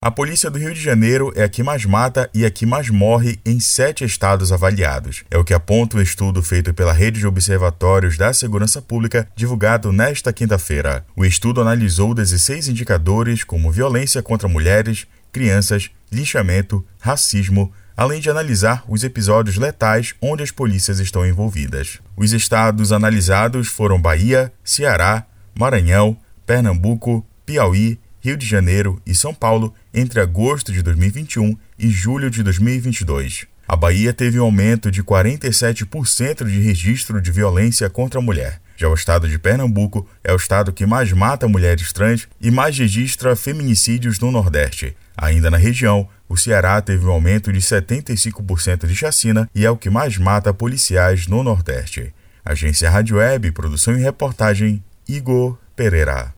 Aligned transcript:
A 0.00 0.12
polícia 0.12 0.48
do 0.48 0.60
Rio 0.60 0.72
de 0.72 0.80
Janeiro 0.80 1.32
é 1.34 1.42
a 1.42 1.48
que 1.48 1.60
mais 1.60 1.84
mata 1.84 2.30
e 2.32 2.46
a 2.46 2.50
que 2.52 2.64
mais 2.64 2.88
morre 2.88 3.36
em 3.44 3.58
sete 3.58 4.04
estados 4.04 4.52
avaliados. 4.52 5.24
É 5.28 5.36
o 5.36 5.42
que 5.42 5.52
aponta 5.52 5.96
um 5.96 6.00
estudo 6.00 6.40
feito 6.40 6.72
pela 6.72 6.92
Rede 6.92 7.18
de 7.18 7.26
Observatórios 7.26 8.16
da 8.16 8.32
Segurança 8.32 8.80
Pública, 8.80 9.28
divulgado 9.34 9.90
nesta 9.90 10.32
quinta-feira. 10.32 11.04
O 11.16 11.24
estudo 11.24 11.60
analisou 11.60 12.14
16 12.14 12.68
indicadores 12.68 13.42
como 13.42 13.72
violência 13.72 14.22
contra 14.22 14.46
mulheres, 14.46 15.04
crianças, 15.32 15.90
lixamento, 16.12 16.86
racismo, 17.00 17.72
além 17.96 18.20
de 18.20 18.30
analisar 18.30 18.84
os 18.86 19.02
episódios 19.02 19.56
letais 19.56 20.14
onde 20.22 20.44
as 20.44 20.52
polícias 20.52 21.00
estão 21.00 21.26
envolvidas. 21.26 21.98
Os 22.16 22.32
estados 22.32 22.92
analisados 22.92 23.66
foram 23.66 24.00
Bahia, 24.00 24.52
Ceará, 24.62 25.26
Maranhão, 25.58 26.16
Pernambuco, 26.46 27.26
Piauí, 27.44 27.98
Rio 28.20 28.36
de 28.36 28.46
Janeiro 28.46 29.00
e 29.06 29.14
São 29.14 29.34
Paulo 29.34 29.74
entre 29.92 30.20
agosto 30.20 30.72
de 30.72 30.82
2021 30.82 31.56
e 31.78 31.88
julho 31.88 32.30
de 32.30 32.42
2022. 32.42 33.46
A 33.66 33.76
Bahia 33.76 34.14
teve 34.14 34.40
um 34.40 34.44
aumento 34.44 34.90
de 34.90 35.02
47% 35.02 36.44
de 36.44 36.60
registro 36.60 37.20
de 37.20 37.30
violência 37.30 37.90
contra 37.90 38.18
a 38.18 38.22
mulher. 38.22 38.60
Já 38.78 38.88
o 38.88 38.94
estado 38.94 39.28
de 39.28 39.38
Pernambuco 39.38 40.08
é 40.24 40.32
o 40.32 40.36
estado 40.36 40.72
que 40.72 40.86
mais 40.86 41.12
mata 41.12 41.48
mulheres 41.48 41.92
trans 41.92 42.28
e 42.40 42.50
mais 42.50 42.78
registra 42.78 43.36
feminicídios 43.36 44.18
no 44.20 44.30
Nordeste. 44.30 44.96
Ainda 45.16 45.50
na 45.50 45.56
região, 45.56 46.08
o 46.28 46.36
Ceará 46.36 46.80
teve 46.80 47.04
um 47.04 47.10
aumento 47.10 47.52
de 47.52 47.60
75% 47.60 48.86
de 48.86 48.94
chacina 48.94 49.50
e 49.54 49.66
é 49.66 49.70
o 49.70 49.76
que 49.76 49.90
mais 49.90 50.16
mata 50.16 50.54
policiais 50.54 51.26
no 51.26 51.42
Nordeste. 51.42 52.14
Agência 52.44 52.88
Rádio 52.88 53.16
Web, 53.16 53.50
produção 53.52 53.98
e 53.98 54.02
reportagem, 54.02 54.82
Igor 55.06 55.58
Pereira. 55.74 56.37